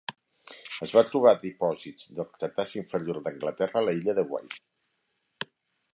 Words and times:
Es 0.85 0.93
va 0.95 1.03
trobar 1.09 1.33
a 1.35 1.39
dipòsits 1.43 2.09
del 2.21 2.29
Cretaci 2.39 2.81
inferior 2.83 3.21
d'Anglaterra, 3.27 3.79
a 3.85 3.87
l'illa 3.89 4.19
de 4.21 4.29
Wight. 4.33 4.61